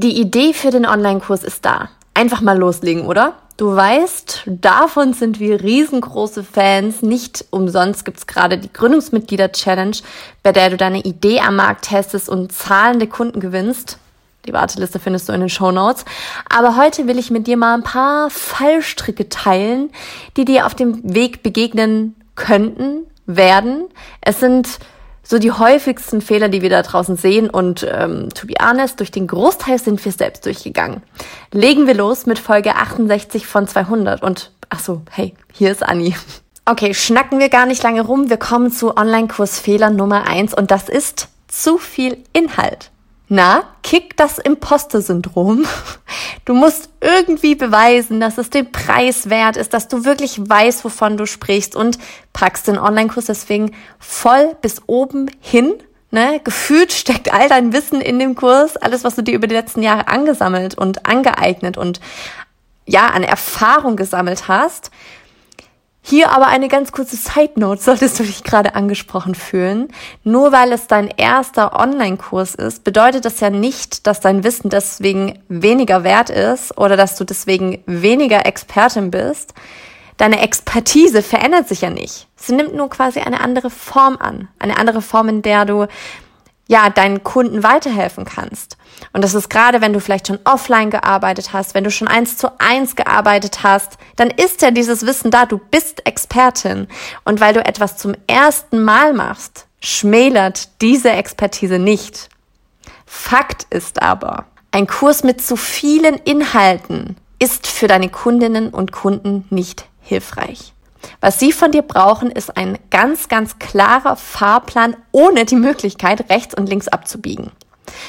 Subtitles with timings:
[0.00, 1.88] Die Idee für den Online-Kurs ist da.
[2.14, 3.32] Einfach mal loslegen, oder?
[3.56, 7.02] Du weißt, davon sind wir riesengroße Fans.
[7.02, 9.96] Nicht umsonst gibt's gerade die Gründungsmitglieder-Challenge,
[10.44, 13.98] bei der du deine Idee am Markt testest und zahlende Kunden gewinnst.
[14.46, 16.04] Die Warteliste findest du in den Show Notes.
[16.48, 19.90] Aber heute will ich mit dir mal ein paar Fallstricke teilen,
[20.36, 23.88] die dir auf dem Weg begegnen könnten, werden.
[24.20, 24.78] Es sind
[25.30, 27.50] so die häufigsten Fehler, die wir da draußen sehen.
[27.50, 31.02] Und ähm, to be honest, durch den Großteil sind wir selbst durchgegangen.
[31.52, 34.22] Legen wir los mit Folge 68 von 200.
[34.22, 36.16] Und ach so, hey, hier ist Anni.
[36.64, 38.30] Okay, schnacken wir gar nicht lange rum.
[38.30, 42.90] Wir kommen zu Online-Kursfehler Nummer eins und das ist zu viel Inhalt.
[43.30, 45.66] Na, kick das Imposter-Syndrom.
[46.46, 51.18] Du musst irgendwie beweisen, dass es den Preis wert ist, dass du wirklich weißt, wovon
[51.18, 51.98] du sprichst und
[52.32, 55.74] packst den Online-Kurs deswegen voll bis oben hin.
[56.10, 56.40] Ne?
[56.42, 59.82] Gefühlt steckt all dein Wissen in dem Kurs, alles, was du dir über die letzten
[59.82, 62.00] Jahre angesammelt und angeeignet und
[62.86, 64.90] ja, an Erfahrung gesammelt hast.
[66.08, 69.88] Hier aber eine ganz kurze Side Note, solltest du dich gerade angesprochen fühlen.
[70.24, 75.38] Nur weil es dein erster Online-Kurs ist, bedeutet das ja nicht, dass dein Wissen deswegen
[75.48, 79.52] weniger wert ist oder dass du deswegen weniger Expertin bist.
[80.16, 82.26] Deine Expertise verändert sich ja nicht.
[82.36, 84.48] Sie nimmt nur quasi eine andere Form an.
[84.58, 85.88] Eine andere Form, in der du
[86.68, 88.76] ja, deinen Kunden weiterhelfen kannst.
[89.12, 92.36] Und das ist gerade, wenn du vielleicht schon offline gearbeitet hast, wenn du schon eins
[92.36, 96.86] zu eins gearbeitet hast, dann ist ja dieses Wissen da, du bist Expertin.
[97.24, 102.28] Und weil du etwas zum ersten Mal machst, schmälert diese Expertise nicht.
[103.06, 109.46] Fakt ist aber, ein Kurs mit zu vielen Inhalten ist für deine Kundinnen und Kunden
[109.48, 110.74] nicht hilfreich.
[111.20, 116.54] Was sie von dir brauchen, ist ein ganz, ganz klarer Fahrplan ohne die Möglichkeit, rechts
[116.54, 117.52] und links abzubiegen.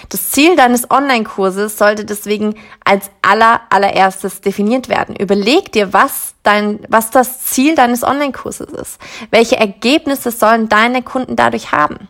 [0.09, 5.15] Das Ziel deines Online-Kurses sollte deswegen als aller, allererstes definiert werden.
[5.15, 8.99] Überleg dir, was dein, was das Ziel deines Online-Kurses ist.
[9.31, 12.09] Welche Ergebnisse sollen deine Kunden dadurch haben?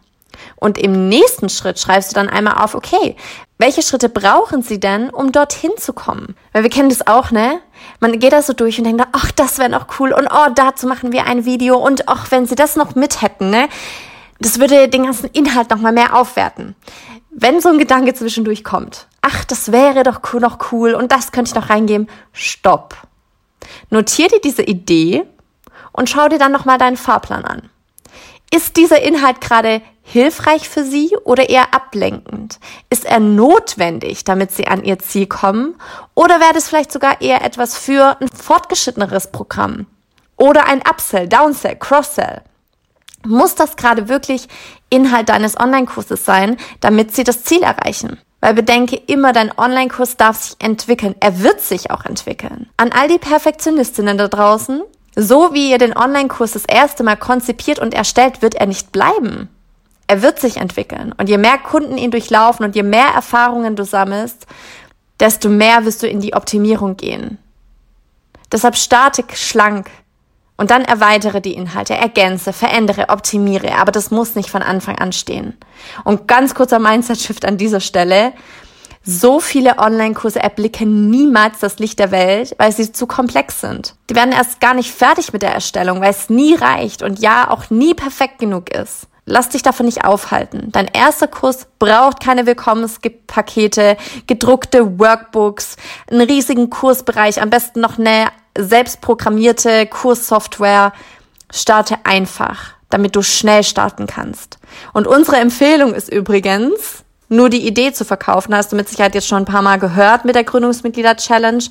[0.56, 3.16] Und im nächsten Schritt schreibst du dann einmal auf, okay,
[3.58, 6.36] welche Schritte brauchen sie denn, um dorthin zu kommen?
[6.54, 7.60] Weil wir kennen das auch, ne?
[8.00, 10.88] Man geht da so durch und denkt, ach, das wäre noch cool und oh, dazu
[10.88, 13.68] machen wir ein Video und ach, wenn sie das noch mit hätten, ne?
[14.40, 16.76] Das würde den ganzen Inhalt noch mal mehr aufwerten.
[17.30, 21.32] Wenn so ein Gedanke zwischendurch kommt, ach, das wäre doch cool, noch cool und das
[21.32, 22.96] könnte ich noch reingeben, stopp.
[23.90, 25.26] Notier dir diese Idee
[25.92, 27.70] und schau dir dann noch mal deinen Fahrplan an.
[28.52, 32.60] Ist dieser Inhalt gerade hilfreich für Sie oder eher ablenkend?
[32.90, 35.76] Ist er notwendig, damit Sie an Ihr Ziel kommen?
[36.16, 39.86] Oder wäre das vielleicht sogar eher etwas für ein fortgeschritteneres Programm?
[40.36, 42.42] Oder ein Upsell, Downsell, Crosssell?
[43.26, 44.48] Muss das gerade wirklich
[44.90, 48.18] Inhalt deines Online-Kurses sein, damit Sie das Ziel erreichen?
[48.42, 51.14] Weil bedenke immer, dein Online-Kurs darf sich entwickeln.
[51.20, 52.70] Er wird sich auch entwickeln.
[52.78, 54.82] An all die Perfektionistinnen da draußen,
[55.22, 59.50] so wie ihr den Online-Kurs das erste Mal konzipiert und erstellt, wird er nicht bleiben.
[60.08, 61.14] Er wird sich entwickeln.
[61.18, 64.48] Und je mehr Kunden ihn durchlaufen und je mehr Erfahrungen du sammelst,
[65.20, 67.38] desto mehr wirst du in die Optimierung gehen.
[68.52, 69.90] Deshalb starte schlank
[70.58, 73.76] und dann erweitere die Inhalte, ergänze, verändere, optimiere.
[73.76, 75.58] Aber das muss nicht von Anfang an stehen.
[76.04, 78.34] Und ganz kurzer Mindset-Shift an dieser Stelle.
[79.04, 83.96] So viele Online-Kurse erblicken niemals das Licht der Welt, weil sie zu komplex sind.
[84.10, 87.50] Die werden erst gar nicht fertig mit der Erstellung, weil es nie reicht und ja
[87.50, 89.08] auch nie perfekt genug ist.
[89.26, 90.72] Lass dich davon nicht aufhalten.
[90.72, 93.96] Dein erster Kurs braucht keine Willkommenspakete,
[94.26, 95.76] gedruckte Workbooks,
[96.10, 98.28] einen riesigen Kursbereich, am besten noch eine
[98.58, 100.94] selbstprogrammierte Kurssoftware.
[101.52, 104.58] Starte einfach, damit du schnell starten kannst.
[104.94, 109.28] Und unsere Empfehlung ist übrigens, nur die Idee zu verkaufen, hast du mit Sicherheit jetzt
[109.28, 111.64] schon ein paar Mal gehört mit der Gründungsmitglieder-Challenge.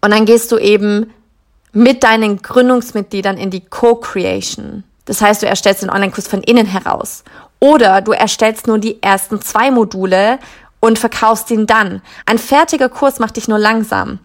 [0.00, 1.12] Und dann gehst du eben
[1.72, 4.84] mit deinen Gründungsmitgliedern in die Co-Creation.
[5.04, 7.24] Das heißt, du erstellst den Online-Kurs von innen heraus.
[7.60, 10.38] Oder du erstellst nur die ersten zwei Module
[10.80, 12.02] und verkaufst ihn dann.
[12.26, 14.18] Ein fertiger Kurs macht dich nur langsam.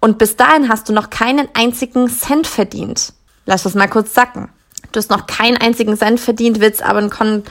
[0.00, 3.12] Und bis dahin hast du noch keinen einzigen Cent verdient.
[3.46, 4.48] Lass das mal kurz sacken.
[4.92, 7.44] Du hast noch keinen einzigen Cent verdient, willst aber einen,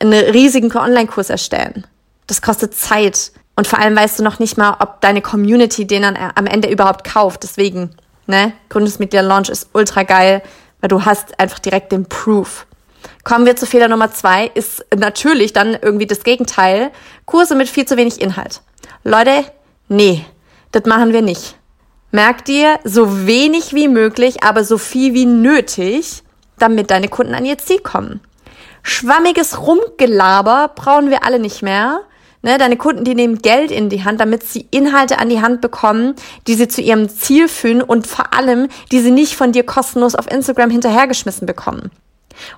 [0.00, 1.86] einen riesigen Online-Kurs erstellen.
[2.26, 3.32] Das kostet Zeit.
[3.56, 6.70] Und vor allem weißt du noch nicht mal, ob deine Community den dann am Ende
[6.70, 7.42] überhaupt kauft.
[7.42, 7.90] Deswegen,
[8.26, 10.42] ne, Gründungsmitglieder Launch ist ultra geil,
[10.80, 12.66] weil du hast einfach direkt den Proof.
[13.24, 16.90] Kommen wir zu Fehler Nummer zwei, ist natürlich dann irgendwie das Gegenteil.
[17.26, 18.62] Kurse mit viel zu wenig Inhalt.
[19.04, 19.44] Leute,
[19.88, 20.24] nee,
[20.72, 21.56] das machen wir nicht.
[22.10, 26.22] Merk dir, so wenig wie möglich, aber so viel wie nötig,
[26.58, 28.20] damit deine Kunden an ihr Ziel kommen.
[28.88, 32.00] Schwammiges Rumgelaber brauchen wir alle nicht mehr.
[32.40, 35.60] Ne, deine Kunden, die nehmen Geld in die Hand, damit sie Inhalte an die Hand
[35.60, 36.14] bekommen,
[36.46, 40.14] die sie zu ihrem Ziel führen und vor allem, die sie nicht von dir kostenlos
[40.14, 41.90] auf Instagram hinterhergeschmissen bekommen.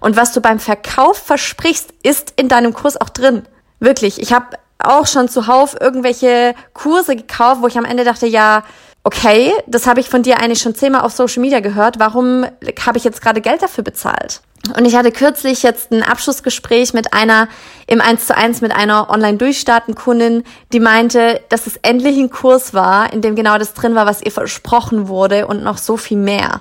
[0.01, 3.43] Und was du beim Verkauf versprichst, ist in deinem Kurs auch drin.
[3.79, 8.65] Wirklich, ich habe auch schon zuhauf irgendwelche Kurse gekauft, wo ich am Ende dachte, ja,
[9.03, 11.99] okay, das habe ich von dir eigentlich schon zehnmal auf Social Media gehört.
[11.99, 12.45] Warum
[12.87, 14.43] habe ich jetzt gerade Geld dafür bezahlt?
[14.77, 17.49] Und ich hatte kürzlich jetzt ein Abschlussgespräch mit einer
[17.87, 23.13] im 1 zu 1 mit einer Online-Durchstarten-Kundin, die meinte, dass es endlich ein Kurs war,
[23.13, 26.61] in dem genau das drin war, was ihr versprochen wurde und noch so viel mehr.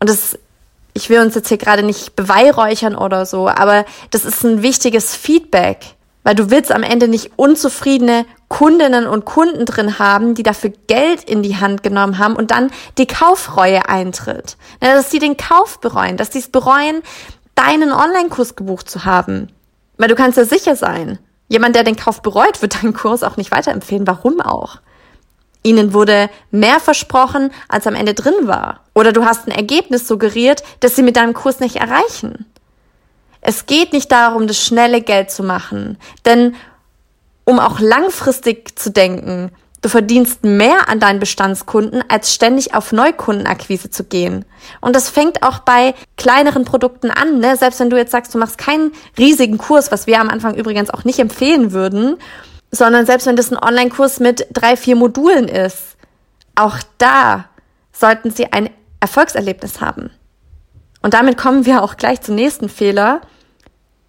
[0.00, 0.38] Und das,
[0.94, 5.14] ich will uns jetzt hier gerade nicht beweihräuchern oder so, aber das ist ein wichtiges
[5.14, 5.84] Feedback,
[6.24, 11.24] weil du willst am Ende nicht unzufriedene Kundinnen und Kunden drin haben, die dafür Geld
[11.24, 14.56] in die Hand genommen haben und dann die Kaufreue eintritt.
[14.80, 17.02] Dass sie den Kauf bereuen, dass sie es bereuen,
[17.54, 19.48] deinen Online-Kurs gebucht zu haben.
[19.98, 21.18] Weil du kannst ja sicher sein,
[21.48, 24.06] jemand, der den Kauf bereut, wird deinen Kurs auch nicht weiterempfehlen.
[24.06, 24.78] Warum auch?
[25.62, 28.80] Ihnen wurde mehr versprochen, als am Ende drin war.
[28.94, 32.46] Oder du hast ein Ergebnis suggeriert, das sie mit deinem Kurs nicht erreichen.
[33.40, 35.98] Es geht nicht darum, das schnelle Geld zu machen.
[36.24, 36.54] Denn
[37.48, 39.50] um auch langfristig zu denken.
[39.80, 44.44] Du verdienst mehr an deinen Bestandskunden, als ständig auf Neukundenakquise zu gehen.
[44.82, 47.38] Und das fängt auch bei kleineren Produkten an.
[47.38, 47.56] Ne?
[47.56, 50.90] Selbst wenn du jetzt sagst, du machst keinen riesigen Kurs, was wir am Anfang übrigens
[50.90, 52.18] auch nicht empfehlen würden,
[52.70, 55.96] sondern selbst wenn das ein Online-Kurs mit drei, vier Modulen ist,
[56.54, 57.46] auch da
[57.92, 58.68] sollten sie ein
[59.00, 60.10] Erfolgserlebnis haben.
[61.00, 63.22] Und damit kommen wir auch gleich zum nächsten Fehler.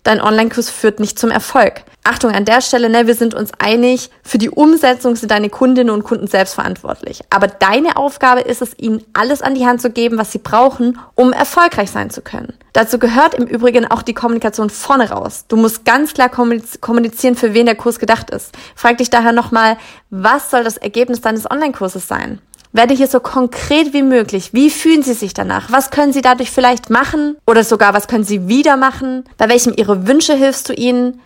[0.03, 1.83] Dein Online-Kurs führt nicht zum Erfolg.
[2.05, 5.93] Achtung an der Stelle, ne, wir sind uns einig, für die Umsetzung sind deine Kundinnen
[5.93, 7.21] und Kunden selbst verantwortlich.
[7.29, 10.97] Aber deine Aufgabe ist es, ihnen alles an die Hand zu geben, was sie brauchen,
[11.15, 12.53] um erfolgreich sein zu können.
[12.73, 15.45] Dazu gehört im Übrigen auch die Kommunikation vorne raus.
[15.49, 18.53] Du musst ganz klar kommunizieren, für wen der Kurs gedacht ist.
[18.75, 19.77] Frag dich daher nochmal,
[20.09, 22.41] was soll das Ergebnis deines Online-Kurses sein?
[22.71, 24.53] Werde hier so konkret wie möglich.
[24.53, 25.71] Wie fühlen Sie sich danach?
[25.71, 27.35] Was können Sie dadurch vielleicht machen?
[27.47, 29.23] Oder sogar, was können Sie wieder machen?
[29.37, 31.19] Bei welchem Ihre Wünsche hilfst du ihnen?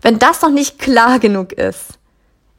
[0.00, 1.98] Wenn das noch nicht klar genug ist,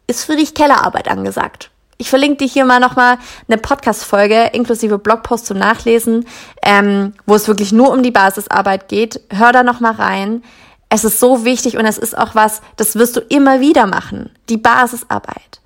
[0.06, 1.72] ist für dich Kellerarbeit angesagt.
[1.98, 3.18] Ich verlinke dir hier mal nochmal
[3.48, 6.25] eine Podcast-Folge inklusive Blogpost zum Nachlesen,
[6.62, 9.19] ähm, wo es wirklich nur um die Basisarbeit geht.
[9.31, 10.44] Hör da nochmal rein.
[10.89, 14.30] Es ist so wichtig und es ist auch was, das wirst du immer wieder machen.
[14.48, 15.60] Die Basisarbeit.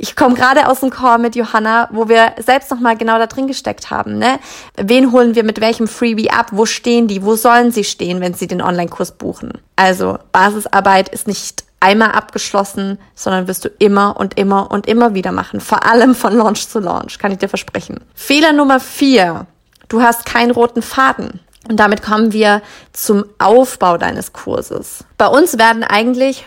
[0.00, 3.48] Ich komme gerade aus dem Call mit Johanna, wo wir selbst nochmal genau da drin
[3.48, 4.16] gesteckt haben.
[4.16, 4.38] Ne?
[4.76, 6.50] Wen holen wir mit welchem Freebie ab?
[6.52, 7.24] Wo stehen die?
[7.24, 9.58] Wo sollen sie stehen, wenn sie den Online-Kurs buchen?
[9.74, 15.32] Also Basisarbeit ist nicht einmal abgeschlossen, sondern wirst du immer und immer und immer wieder
[15.32, 15.60] machen.
[15.60, 18.00] Vor allem von Launch zu Launch, kann ich dir versprechen.
[18.14, 19.46] Fehler Nummer vier.
[19.88, 21.40] Du hast keinen roten Faden.
[21.68, 22.62] Und damit kommen wir
[22.92, 25.04] zum Aufbau deines Kurses.
[25.18, 26.46] Bei uns werden eigentlich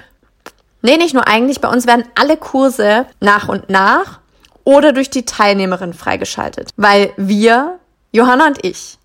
[0.82, 1.62] Nee, nicht nur eigentlich.
[1.62, 4.20] Bei uns werden alle Kurse nach und nach
[4.64, 6.70] oder durch die Teilnehmerin freigeschaltet.
[6.76, 7.80] Weil wir,
[8.12, 8.98] Johanna und ich,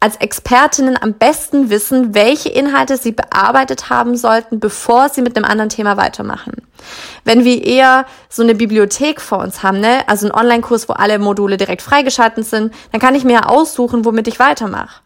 [0.00, 5.46] als Expertinnen am besten wissen, welche Inhalte sie bearbeitet haben sollten, bevor sie mit einem
[5.46, 6.52] anderen Thema weitermachen.
[7.24, 11.18] Wenn wir eher so eine Bibliothek vor uns haben, ne, also einen Online-Kurs, wo alle
[11.18, 15.00] Module direkt freigeschaltet sind, dann kann ich mir aussuchen, womit ich weitermache.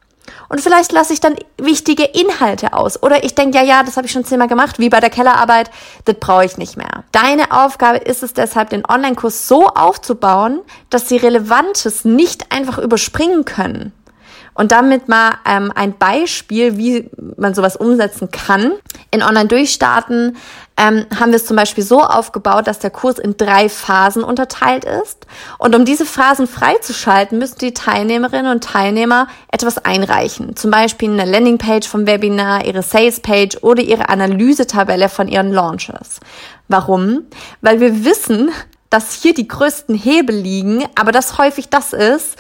[0.49, 3.03] Und vielleicht lasse ich dann wichtige Inhalte aus.
[3.03, 5.71] Oder ich denke, ja, ja, das habe ich schon zehnmal gemacht, wie bei der Kellerarbeit,
[6.05, 7.05] das brauche ich nicht mehr.
[7.13, 13.45] Deine Aufgabe ist es deshalb, den Online-Kurs so aufzubauen, dass sie Relevantes nicht einfach überspringen
[13.45, 13.93] können.
[14.55, 18.73] Und damit mal ähm, ein Beispiel, wie man sowas umsetzen kann.
[19.13, 20.37] In Online-Durchstarten
[20.77, 24.85] ähm, haben wir es zum Beispiel so aufgebaut, dass der Kurs in drei Phasen unterteilt
[24.85, 25.27] ist.
[25.59, 30.57] Und um diese Phasen freizuschalten, müssen die Teilnehmerinnen und Teilnehmer etwas einreichen.
[30.57, 36.21] Zum Beispiel eine Landingpage vom Webinar, ihre Salespage oder ihre Analysetabelle von ihren Launches.
[36.69, 37.25] Warum?
[37.61, 38.51] Weil wir wissen,
[38.91, 42.37] dass hier die größten Hebel liegen, aber das häufig das ist,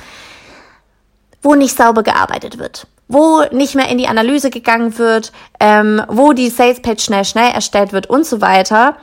[1.42, 6.32] wo nicht sauber gearbeitet wird, wo nicht mehr in die Analyse gegangen wird, ähm, wo
[6.32, 8.96] die Sales Page schnell, schnell erstellt wird und so weiter.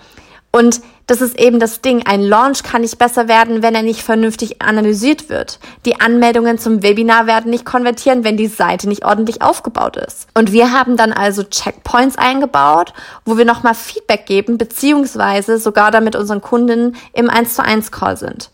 [0.51, 2.05] Und das ist eben das Ding.
[2.05, 5.59] Ein Launch kann nicht besser werden, wenn er nicht vernünftig analysiert wird.
[5.85, 10.27] Die Anmeldungen zum Webinar werden nicht konvertieren, wenn die Seite nicht ordentlich aufgebaut ist.
[10.33, 12.93] Und wir haben dann also Checkpoints eingebaut,
[13.25, 18.15] wo wir nochmal Feedback geben, beziehungsweise sogar damit unseren Kunden im 1 zu 1 Call
[18.17, 18.51] sind.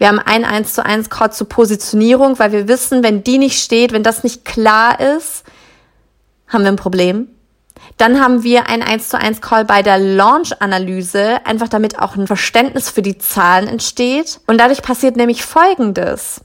[0.00, 3.62] Wir haben ein 1 zu 1 Call zur Positionierung, weil wir wissen, wenn die nicht
[3.62, 5.44] steht, wenn das nicht klar ist,
[6.48, 7.28] haben wir ein Problem.
[7.98, 12.26] Dann haben wir ein 1 zu 1 Call bei der Launch-Analyse, einfach damit auch ein
[12.26, 14.40] Verständnis für die Zahlen entsteht.
[14.46, 16.40] Und dadurch passiert nämlich Folgendes.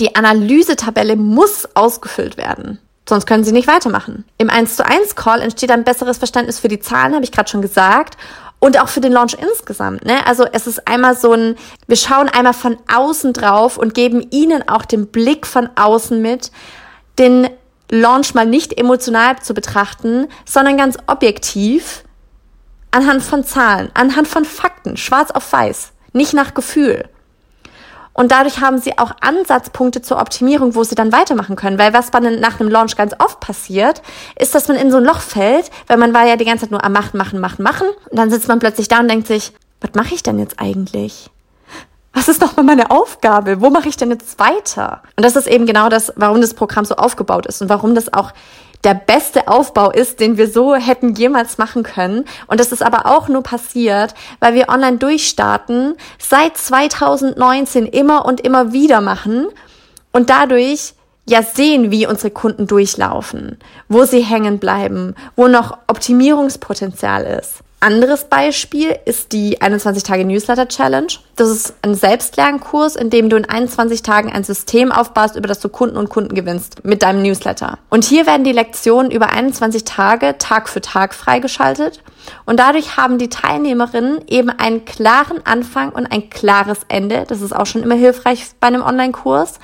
[0.00, 2.80] Die Analysetabelle muss ausgefüllt werden.
[3.08, 4.24] Sonst können sie nicht weitermachen.
[4.38, 7.48] Im 1 zu 1 Call entsteht ein besseres Verständnis für die Zahlen, habe ich gerade
[7.48, 8.16] schon gesagt.
[8.60, 10.04] Und auch für den Launch insgesamt.
[10.04, 10.24] Ne?
[10.26, 14.68] Also es ist einmal so ein, wir schauen einmal von außen drauf und geben ihnen
[14.68, 16.52] auch den Blick von außen mit,
[17.18, 17.48] den
[17.90, 22.04] Launch mal nicht emotional zu betrachten, sondern ganz objektiv
[22.92, 27.08] anhand von Zahlen, anhand von Fakten, schwarz auf weiß, nicht nach Gefühl.
[28.12, 31.78] Und dadurch haben sie auch Ansatzpunkte zur Optimierung, wo sie dann weitermachen können.
[31.78, 34.02] Weil was bei, nach einem Launch ganz oft passiert,
[34.38, 36.70] ist, dass man in so ein Loch fällt, weil man war ja die ganze Zeit
[36.70, 37.86] nur am Machen, Machen, Machen, Machen.
[38.10, 41.30] Und dann sitzt man plötzlich da und denkt sich, was mache ich denn jetzt eigentlich?
[42.12, 43.60] Was ist doch mal meine Aufgabe?
[43.60, 45.02] Wo mache ich denn jetzt weiter?
[45.16, 48.12] Und das ist eben genau das, warum das Programm so aufgebaut ist und warum das
[48.12, 48.32] auch
[48.84, 52.24] der beste Aufbau ist, den wir so hätten jemals machen können.
[52.46, 58.40] Und das ist aber auch nur passiert, weil wir online durchstarten, seit 2019 immer und
[58.40, 59.48] immer wieder machen
[60.12, 60.94] und dadurch
[61.26, 63.58] ja sehen, wie unsere Kunden durchlaufen,
[63.88, 67.58] wo sie hängen bleiben, wo noch Optimierungspotenzial ist.
[67.80, 71.12] Anderes Beispiel ist die 21 Tage Newsletter Challenge.
[71.40, 75.58] Das ist ein Selbstlernkurs, in dem du in 21 Tagen ein System aufbaust, über das
[75.58, 77.78] du Kunden und Kunden gewinnst mit deinem Newsletter.
[77.88, 82.02] Und hier werden die Lektionen über 21 Tage Tag für Tag freigeschaltet.
[82.44, 87.24] Und dadurch haben die Teilnehmerinnen eben einen klaren Anfang und ein klares Ende.
[87.26, 89.60] Das ist auch schon immer hilfreich bei einem Online-Kurs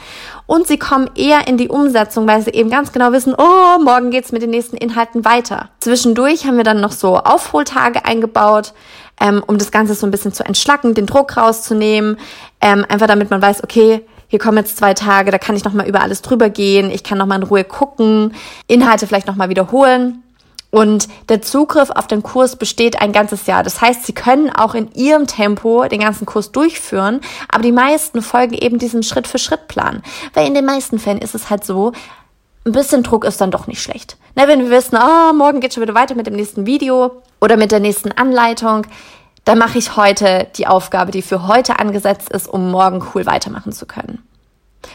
[0.47, 4.11] und sie kommen eher in die Umsetzung, weil sie eben ganz genau wissen, oh, morgen
[4.11, 5.71] geht's mit den nächsten Inhalten weiter.
[5.81, 8.73] Zwischendurch haben wir dann noch so Aufholtage eingebaut,
[9.21, 12.19] ähm, um das Ganze so ein bisschen zu entschlacken, den Druck rauszunehmen,
[12.61, 15.89] ähm, einfach damit man weiß, okay, hier kommen jetzt zwei Tage, da kann ich nochmal
[15.89, 18.35] über alles drüber gehen, ich kann nochmal in Ruhe gucken,
[18.67, 20.23] Inhalte vielleicht nochmal wiederholen.
[20.71, 23.63] Und der Zugriff auf den Kurs besteht ein ganzes Jahr.
[23.63, 28.21] Das heißt, Sie können auch in Ihrem Tempo den ganzen Kurs durchführen, aber die meisten
[28.21, 30.03] folgen eben diesem Schritt-für-Schritt-Plan.
[30.35, 31.93] Weil in den meisten Fällen ist es halt so,
[32.67, 34.19] ein bisschen Druck ist dann doch nicht schlecht.
[34.35, 37.57] Ne, wenn wir wissen, oh, morgen geht schon wieder weiter mit dem nächsten Video oder
[37.57, 38.87] mit der nächsten Anleitung,
[39.45, 43.73] dann mache ich heute die Aufgabe, die für heute angesetzt ist, um morgen cool weitermachen
[43.73, 44.23] zu können.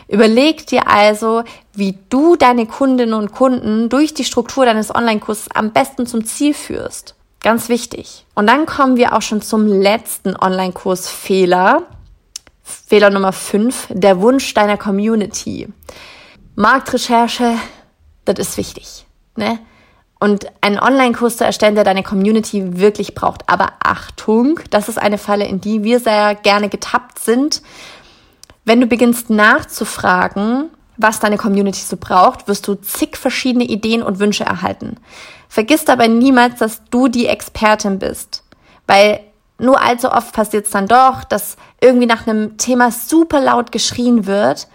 [0.07, 5.71] Überleg dir also, wie du deine Kundinnen und Kunden durch die Struktur deines Online-Kurses am
[5.71, 7.15] besten zum Ziel führst.
[7.41, 8.25] Ganz wichtig.
[8.35, 11.83] Und dann kommen wir auch schon zum letzten Online-Kurs Fehler.
[12.63, 15.67] Fehler Nummer 5, der Wunsch deiner Community.
[16.55, 17.55] Marktrecherche,
[18.25, 19.05] das ist wichtig.
[19.35, 19.59] Ne?
[20.19, 23.49] Und einen Online-Kurs zu erstellen, der deine Community wirklich braucht.
[23.49, 27.61] Aber Achtung, das ist eine Falle, in die wir sehr gerne getappt sind.
[28.65, 34.19] Wenn du beginnst nachzufragen, was deine Community so braucht, wirst du zig verschiedene Ideen und
[34.19, 34.97] Wünsche erhalten.
[35.49, 38.43] Vergiss dabei niemals, dass du die Expertin bist.
[38.85, 39.21] Weil
[39.57, 44.25] nur allzu oft passiert es dann doch, dass irgendwie nach einem Thema super laut geschrien
[44.27, 44.67] wird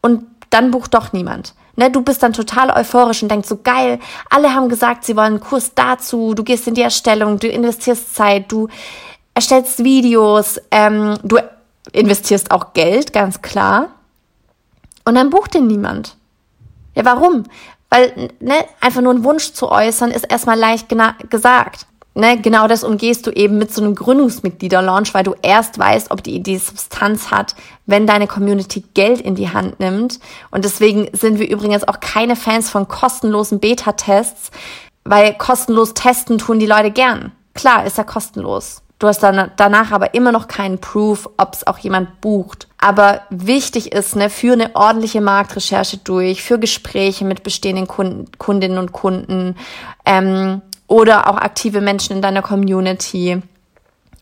[0.00, 1.54] und dann bucht doch niemand.
[1.74, 5.34] Ne, du bist dann total euphorisch und denkst so geil, alle haben gesagt, sie wollen
[5.34, 8.68] einen Kurs dazu, du gehst in die Erstellung, du investierst Zeit, du
[9.32, 11.38] erstellst Videos, ähm, du
[11.92, 13.88] investierst auch Geld, ganz klar.
[15.06, 16.16] Und dann bucht den niemand.
[16.94, 17.44] Ja, warum?
[17.88, 20.88] Weil, ne, einfach nur einen Wunsch zu äußern, ist erstmal leicht
[21.30, 21.86] gesagt.
[22.14, 26.22] Ne, genau das umgehst du eben mit so einem Gründungsmitglieder-Launch, weil du erst weißt, ob
[26.22, 27.54] die Idee Substanz hat,
[27.86, 30.20] wenn deine Community Geld in die Hand nimmt.
[30.50, 34.50] Und deswegen sind wir übrigens auch keine Fans von kostenlosen Beta-Tests,
[35.04, 37.32] weil kostenlos testen tun die Leute gern.
[37.54, 38.82] Klar, ist ja kostenlos.
[38.98, 42.68] Du hast dann danach aber immer noch keinen Proof, ob es auch jemand bucht.
[42.78, 48.78] Aber wichtig ist, ne, für eine ordentliche Marktrecherche durch, für Gespräche mit bestehenden Kunden, Kundinnen
[48.78, 49.56] und Kunden
[50.04, 50.62] ähm,
[50.92, 53.40] oder auch aktive Menschen in deiner Community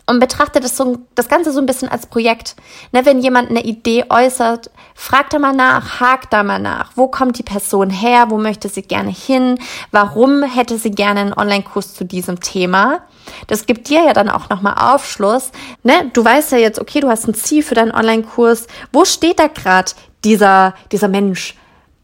[0.07, 2.55] und betrachte das, so, das Ganze so ein bisschen als Projekt.
[2.93, 6.93] Ne, wenn jemand eine Idee äußert, frag da mal nach, hakt da mal nach.
[6.95, 8.27] Wo kommt die Person her?
[8.29, 9.59] Wo möchte sie gerne hin?
[9.91, 13.01] Warum hätte sie gerne einen Online-Kurs zu diesem Thema?
[13.49, 15.51] Das gibt dir ja dann auch nochmal Aufschluss.
[15.83, 16.11] Ne?
[16.13, 18.69] Du weißt ja jetzt, okay, du hast ein Ziel für deinen Online-Kurs.
[18.93, 19.91] Wo steht da gerade
[20.23, 21.57] dieser, dieser Mensch?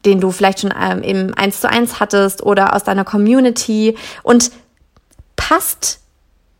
[0.06, 4.50] Den du vielleicht schon ähm, im 1 zu 1 hattest oder aus deiner Community und
[5.34, 6.00] passt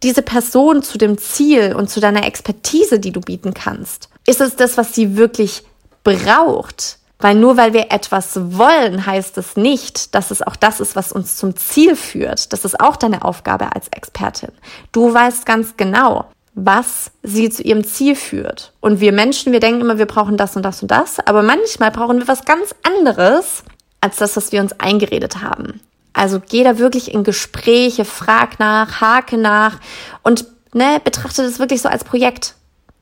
[0.03, 4.11] diese Person zu dem Ziel und zu deiner Expertise, die du bieten kannst?
[4.26, 5.62] Ist es das, was sie wirklich
[6.05, 6.99] braucht?
[7.19, 11.12] Weil nur weil wir etwas wollen, heißt es nicht, dass es auch das ist, was
[11.12, 12.53] uns zum Ziel führt.
[12.53, 14.50] Das ist auch deine Aufgabe als Expertin.
[14.93, 16.26] Du weißt ganz genau,
[16.57, 18.73] was sie zu ihrem Ziel führt.
[18.81, 21.91] Und wir Menschen, wir denken immer, wir brauchen das und das und das, aber manchmal
[21.91, 23.63] brauchen wir was ganz anderes
[24.01, 25.81] als das, was wir uns eingeredet haben.
[26.15, 29.79] Also geh da wirklich in Gespräche, frag nach, hake nach
[30.23, 32.55] und ne, betrachte das wirklich so als Projekt,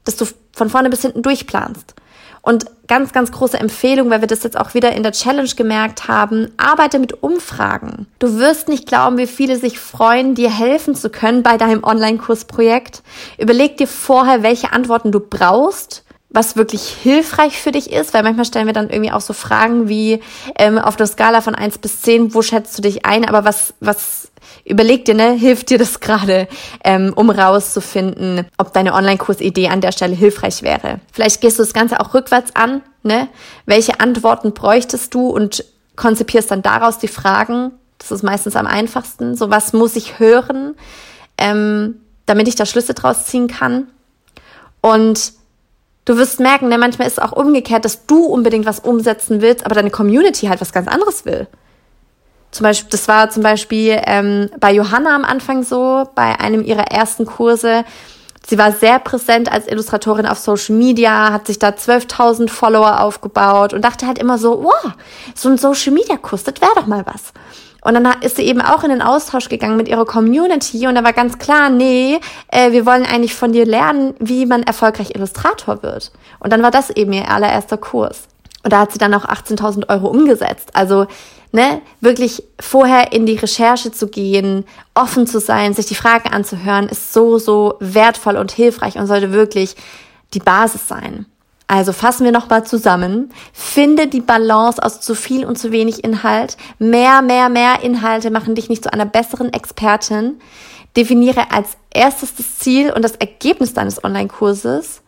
[0.04, 1.94] dass du von vorne bis hinten durchplanst.
[2.44, 6.08] Und ganz, ganz große Empfehlung, weil wir das jetzt auch wieder in der Challenge gemerkt
[6.08, 8.06] haben, arbeite mit Umfragen.
[8.18, 13.02] Du wirst nicht glauben, wie viele sich freuen, dir helfen zu können bei deinem Online-Kursprojekt.
[13.38, 16.03] Überleg dir vorher, welche Antworten du brauchst
[16.34, 19.88] was wirklich hilfreich für dich ist, weil manchmal stellen wir dann irgendwie auch so Fragen
[19.88, 20.20] wie
[20.58, 23.72] ähm, auf der Skala von eins bis zehn, wo schätzt du dich ein, aber was,
[23.78, 24.32] was
[24.64, 26.48] überleg dir, ne, hilft dir das gerade,
[26.82, 30.98] ähm, um rauszufinden, ob deine Online-Kursidee an der Stelle hilfreich wäre.
[31.12, 33.28] Vielleicht gehst du das Ganze auch rückwärts an, ne?
[33.64, 35.64] Welche Antworten bräuchtest du und
[35.94, 37.70] konzipierst dann daraus die Fragen.
[37.98, 39.36] Das ist meistens am einfachsten.
[39.36, 40.74] So, was muss ich hören,
[41.38, 43.86] ähm, damit ich da Schlüsse draus ziehen kann?
[44.80, 45.32] Und
[46.04, 49.64] du wirst merken, ne, manchmal ist es auch umgekehrt, dass du unbedingt was umsetzen willst,
[49.64, 51.46] aber deine Community halt was ganz anderes will.
[52.50, 56.86] Zum Beispiel, das war zum Beispiel ähm, bei Johanna am Anfang so, bei einem ihrer
[56.86, 57.84] ersten Kurse.
[58.46, 63.72] Sie war sehr präsent als Illustratorin auf Social Media, hat sich da 12.000 Follower aufgebaut
[63.72, 64.92] und dachte halt immer so, wow,
[65.34, 67.32] so ein Social Media Kurs, das wäre doch mal was.
[67.84, 71.04] Und dann ist sie eben auch in den Austausch gegangen mit ihrer Community und da
[71.04, 75.82] war ganz klar, nee, äh, wir wollen eigentlich von dir lernen, wie man erfolgreich Illustrator
[75.82, 76.10] wird.
[76.40, 78.26] Und dann war das eben ihr allererster Kurs.
[78.62, 80.70] Und da hat sie dann auch 18.000 Euro umgesetzt.
[80.72, 81.06] Also
[81.52, 84.64] ne, wirklich vorher in die Recherche zu gehen,
[84.94, 89.32] offen zu sein, sich die Fragen anzuhören, ist so, so wertvoll und hilfreich und sollte
[89.32, 89.76] wirklich
[90.32, 91.26] die Basis sein.
[91.66, 93.32] Also fassen wir nochmal zusammen.
[93.52, 96.56] Finde die Balance aus zu viel und zu wenig Inhalt.
[96.78, 100.40] Mehr, mehr, mehr Inhalte machen dich nicht zu einer besseren Expertin.
[100.96, 105.00] Definiere als erstes das Ziel und das Ergebnis deines Online-Kurses.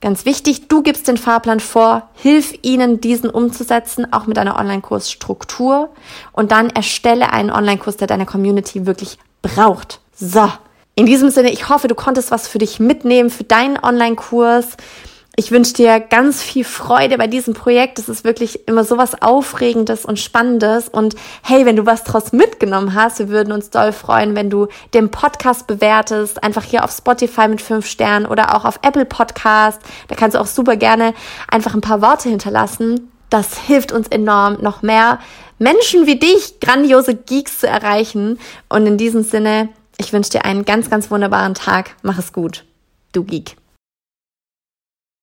[0.00, 5.88] Ganz wichtig, du gibst den Fahrplan vor, hilf ihnen, diesen umzusetzen, auch mit einer Online-Kursstruktur
[6.32, 10.00] und dann erstelle einen Online-Kurs, der deine Community wirklich braucht.
[10.14, 10.50] So.
[10.94, 14.76] In diesem Sinne, ich hoffe, du konntest was für dich mitnehmen, für deinen Online-Kurs.
[15.38, 17.98] Ich wünsche dir ganz viel Freude bei diesem Projekt.
[17.98, 20.88] Es ist wirklich immer so was Aufregendes und Spannendes.
[20.88, 24.68] Und hey, wenn du was draus mitgenommen hast, wir würden uns doll freuen, wenn du
[24.94, 26.42] den Podcast bewertest.
[26.42, 29.82] Einfach hier auf Spotify mit fünf Sternen oder auch auf Apple Podcast.
[30.08, 31.12] Da kannst du auch super gerne
[31.48, 33.12] einfach ein paar Worte hinterlassen.
[33.28, 35.18] Das hilft uns enorm, noch mehr
[35.58, 38.38] Menschen wie dich, grandiose Geeks zu erreichen.
[38.70, 39.68] Und in diesem Sinne,
[39.98, 41.90] ich wünsche dir einen ganz, ganz wunderbaren Tag.
[42.00, 42.64] Mach es gut.
[43.12, 43.56] Du Geek.